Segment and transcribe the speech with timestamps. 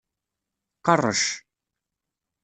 [0.87, 1.21] Qerrec.